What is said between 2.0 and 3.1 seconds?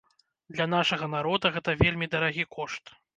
дарагі кошт.